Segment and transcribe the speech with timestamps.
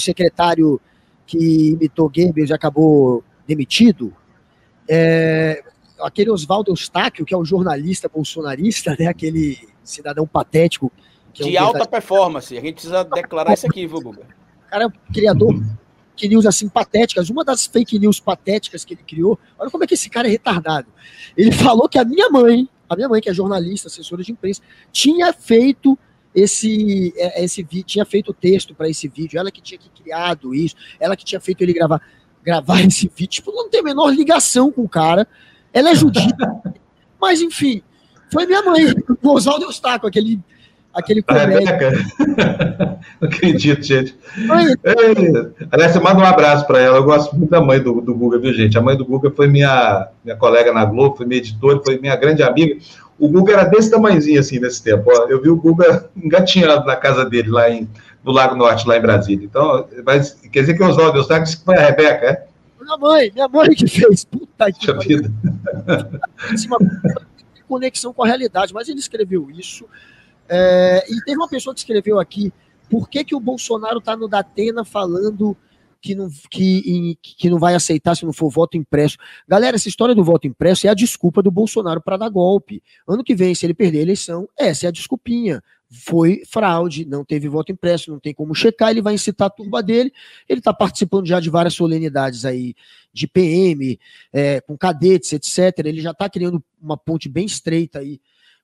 [0.00, 0.80] secretário
[1.26, 4.14] que imitou Goebbels acabou demitido,
[4.88, 5.62] é,
[6.00, 10.90] aquele Oswaldo Eustáquio, que é um jornalista bolsonarista, né, aquele cidadão patético.
[11.38, 14.22] É de um alta performance, a gente precisa declarar isso aqui, viu, Guga?
[14.66, 15.54] O cara é um criador
[16.20, 17.30] fake news assim patéticas.
[17.30, 20.30] Uma das fake news patéticas que ele criou, olha como é que esse cara é
[20.30, 20.88] retardado.
[21.36, 24.60] Ele falou que a minha mãe, a minha mãe, que é jornalista, assessora de imprensa,
[24.92, 25.98] tinha feito
[26.34, 29.88] esse é, esse vídeo, tinha feito o texto para esse vídeo, ela que tinha que
[29.90, 32.00] criado isso, ela que tinha feito ele gravar
[32.42, 35.26] gravar esse vídeo, tipo, não tem a menor ligação com o cara.
[35.72, 36.34] Ela é judia.
[37.20, 37.82] mas enfim,
[38.32, 40.40] foi minha mãe, o Oswaldo Eustáquio, aquele
[40.92, 41.78] aquele comédia.
[43.20, 44.14] Não acredito, gente.
[44.84, 46.98] É, aliás, manda um abraço para ela.
[46.98, 48.76] Eu gosto muito da mãe do, do Guga, viu, gente?
[48.76, 52.16] A mãe do Guga foi minha, minha colega na Globo, foi minha editora, foi minha
[52.16, 52.76] grande amiga.
[53.20, 55.04] O Guga era desse tamanhozinho, assim, nesse tempo.
[55.06, 57.88] Ó, eu vi o Guga engatinhando na casa dele, lá em,
[58.24, 59.44] no Lago Norte, lá em Brasília.
[59.44, 62.46] Então, mas, quer dizer que o Oswaldo Eustáquio que foi a Rebeca, é?
[62.80, 64.24] Minha mãe, minha mãe que fez.
[64.24, 65.30] Puta que vida.
[66.66, 66.78] Uma
[67.68, 69.86] conexão com a realidade, mas ele escreveu isso
[70.52, 72.52] é, e teve uma pessoa que escreveu aqui
[72.90, 75.56] por que, que o Bolsonaro está no Datena falando
[76.00, 79.16] que não, que, que não vai aceitar se não for voto impresso.
[79.46, 82.82] Galera, essa história do voto impresso é a desculpa do Bolsonaro para dar golpe.
[83.06, 85.62] Ano que vem, se ele perder a eleição, essa é a desculpinha.
[85.90, 89.82] Foi fraude, não teve voto impresso, não tem como checar, ele vai incitar a turba
[89.82, 90.12] dele.
[90.48, 92.74] Ele está participando já de várias solenidades aí
[93.12, 93.98] de PM,
[94.32, 95.84] é, com cadetes, etc.
[95.84, 98.20] Ele já está criando uma ponte bem estreita aí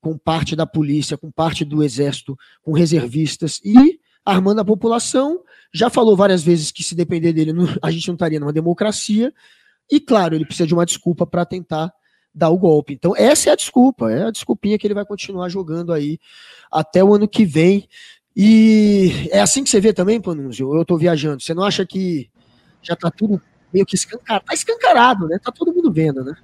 [0.00, 3.97] com parte da polícia, com parte do exército, com reservistas e
[4.28, 5.40] armando a população.
[5.72, 9.32] Já falou várias vezes que se depender dele, a gente não estaria numa democracia.
[9.90, 11.92] E claro, ele precisa de uma desculpa para tentar
[12.34, 12.92] dar o golpe.
[12.92, 16.18] Então, essa é a desculpa, é a desculpinha que ele vai continuar jogando aí
[16.70, 17.88] até o ano que vem.
[18.36, 20.74] E é assim que você vê também, Panunzio?
[20.74, 21.42] Eu estou viajando.
[21.42, 22.30] Você não acha que
[22.82, 23.40] já está tudo
[23.72, 24.42] meio que escancarado?
[24.42, 25.36] Está escancarado, né?
[25.36, 26.36] Está todo mundo vendo, né?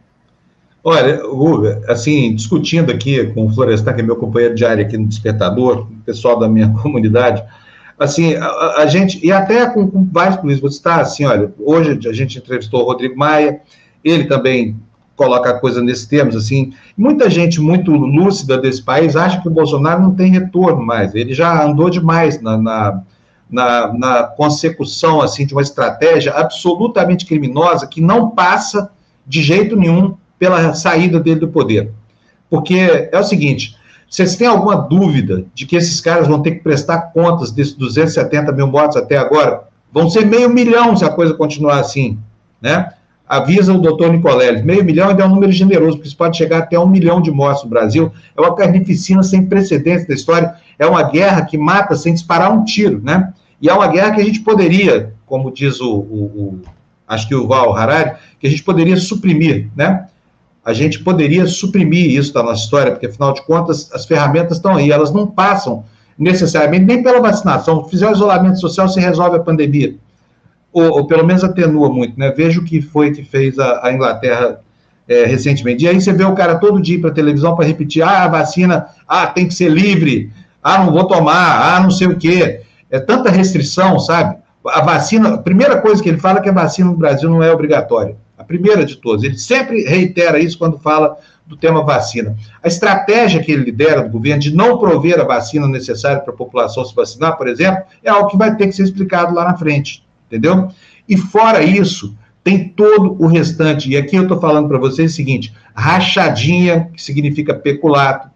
[0.83, 4.99] Olha, Guga, assim, discutindo aqui com o Florestan, que é meu companheiro de área aqui
[4.99, 7.43] no Despertador, o pessoal da minha comunidade,
[7.99, 12.13] assim, a, a gente, e até com, com vários políticos, está assim, olha, hoje a
[12.13, 13.61] gente entrevistou o Rodrigo Maia,
[14.03, 14.77] ele também
[15.17, 19.51] coloca a coisa nesses termos, assim, muita gente muito lúcida desse país acha que o
[19.51, 23.03] Bolsonaro não tem retorno mais, ele já andou demais na, na,
[23.49, 28.91] na, na consecução, assim, de uma estratégia absolutamente criminosa que não passa
[29.27, 31.93] de jeito nenhum pela saída dele do poder.
[32.51, 33.77] Porque é o seguinte:
[34.09, 38.53] vocês têm alguma dúvida de que esses caras vão ter que prestar contas desses 270
[38.53, 39.65] mil mortos até agora?
[39.93, 42.19] Vão ser meio milhão se a coisa continuar assim,
[42.61, 42.91] né?
[43.27, 46.59] Avisa o doutor Nicoleles, meio milhão ainda é um número generoso, porque isso pode chegar
[46.59, 48.13] até um milhão de mortos no Brasil.
[48.37, 50.55] É uma carnificina sem precedentes da história.
[50.79, 53.33] É uma guerra que mata sem disparar um tiro, né?
[53.63, 56.61] E é uma guerra que a gente poderia, como diz o, o, o
[57.09, 60.07] acho que o Val Harari, que a gente poderia suprimir, né?
[60.65, 64.77] A gente poderia suprimir isso da nossa história, porque afinal de contas as ferramentas estão
[64.77, 65.85] aí, elas não passam
[66.19, 67.85] necessariamente nem pela vacinação.
[67.85, 69.95] Se fizer o isolamento social, se resolve a pandemia.
[70.73, 72.33] Ou, ou, pelo menos atenua muito, né?
[72.35, 74.61] Veja o que foi que fez a, a Inglaterra
[75.07, 75.85] é, recentemente.
[75.85, 78.87] E aí você vê o cara todo dia para televisão para repetir: ah, a vacina,
[79.07, 80.33] ah, tem que ser livre,
[80.63, 82.63] ah, não vou tomar, ah, não sei o quê.
[82.91, 84.37] É tanta restrição, sabe?
[84.67, 87.43] A vacina, a primeira coisa que ele fala é que a vacina no Brasil não
[87.43, 89.25] é obrigatória a primeira de todas.
[89.25, 92.37] Ele sempre reitera isso quando fala do tema vacina.
[92.63, 96.37] A estratégia que ele lidera do governo de não prover a vacina necessária para a
[96.37, 99.57] população se vacinar, por exemplo, é algo que vai ter que ser explicado lá na
[99.57, 100.69] frente, entendeu?
[101.09, 103.91] E fora isso, tem todo o restante.
[103.91, 108.29] E aqui eu estou falando para vocês o seguinte: rachadinha, que significa peculato,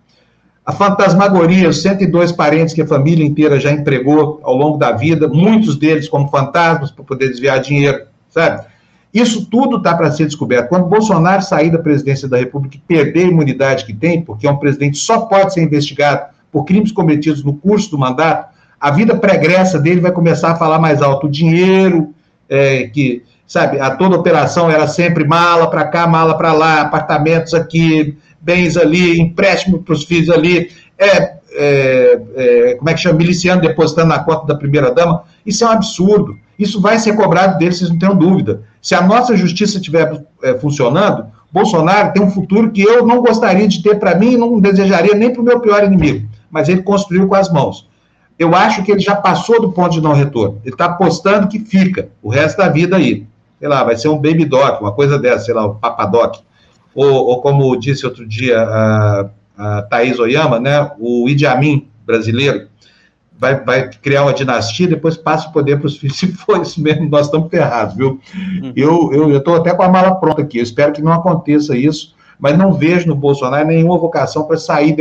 [0.64, 5.26] a fantasmagoria, os 102 parentes que a família inteira já empregou ao longo da vida,
[5.26, 8.66] muitos deles como fantasmas para poder desviar dinheiro, sabe?
[9.12, 10.68] Isso tudo está para ser descoberto.
[10.68, 14.50] Quando Bolsonaro sair da presidência da República e perder a imunidade que tem, porque é
[14.50, 19.16] um presidente só pode ser investigado por crimes cometidos no curso do mandato, a vida
[19.16, 21.26] pregressa dele vai começar a falar mais alto.
[21.26, 22.14] O dinheiro,
[22.48, 27.54] é, que, sabe, a toda operação era sempre mala para cá, mala para lá, apartamentos
[27.54, 33.18] aqui, bens ali, empréstimo para os filhos ali, é, é, é, como é que chama,
[33.18, 35.24] miliciano depositando na conta da primeira-dama.
[35.44, 36.38] Isso é um absurdo.
[36.58, 38.62] Isso vai ser cobrado dele, vocês não tenham dúvida.
[38.82, 43.66] Se a nossa justiça estiver é, funcionando, Bolsonaro tem um futuro que eu não gostaria
[43.66, 46.28] de ter para mim e não desejaria nem para o meu pior inimigo.
[46.50, 47.88] Mas ele construiu com as mãos.
[48.38, 50.60] Eu acho que ele já passou do ponto de não retorno.
[50.64, 53.26] Ele está apostando que fica o resto da vida aí.
[53.58, 56.36] Sei lá, vai ser um baby doc, uma coisa dessa, sei lá, o papadoc.
[56.94, 62.68] Ou, ou como disse outro dia a, a Thaís Oyama, né, o Idi Amin brasileiro,
[63.38, 66.18] vai, vai criar uma dinastia, depois passa o poder para os filhos.
[66.18, 68.20] Se for isso mesmo, nós estamos ferrados, viu?
[68.34, 68.72] Uhum.
[68.74, 72.58] Eu estou até com a mala pronta aqui, eu espero que não aconteça isso, mas
[72.58, 74.94] não vejo no Bolsonaro nenhuma vocação para sair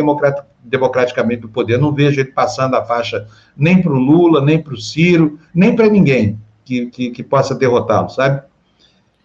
[0.63, 1.77] democraticamente do poder.
[1.77, 5.75] Não vejo ele passando a faixa nem para o Lula, nem para o Ciro, nem
[5.75, 8.41] para ninguém que, que, que possa derrotá-lo, sabe?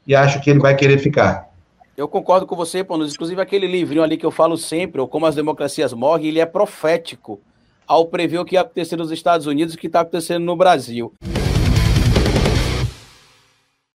[0.07, 1.51] E acho que ele vai querer ficar.
[1.97, 3.15] Eu concordo com você, Panos.
[3.15, 6.47] Inclusive, aquele livrinho ali que eu falo sempre, ou Como as Democracias Morrem, ele é
[6.47, 7.41] profético
[7.87, 10.57] ao prever o que ia acontecer nos Estados Unidos e o que está acontecendo no
[10.57, 11.13] Brasil.